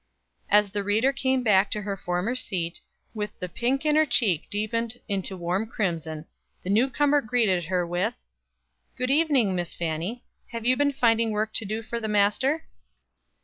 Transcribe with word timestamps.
As 0.49 0.71
the 0.71 0.81
reader 0.83 1.13
came 1.13 1.43
back 1.43 1.69
to 1.69 1.83
her 1.83 1.95
former 1.95 2.33
seat, 2.33 2.81
with 3.13 3.37
the 3.39 3.47
pink 3.47 3.85
on 3.85 3.93
her 3.93 4.03
cheek 4.07 4.49
deepened 4.49 4.99
into 5.07 5.37
warm 5.37 5.67
crimson, 5.67 6.25
the 6.63 6.71
new 6.71 6.89
comer 6.89 7.21
greeted 7.21 7.65
her 7.65 7.85
with 7.85 8.25
"Good 8.97 9.11
evening, 9.11 9.53
Miss 9.53 9.75
Fannie. 9.75 10.23
Have 10.47 10.65
you 10.65 10.75
been 10.75 10.91
finding 10.91 11.29
work 11.29 11.53
to 11.53 11.65
do 11.65 11.83
for 11.83 11.99
the 11.99 12.07
Master?" 12.07 12.65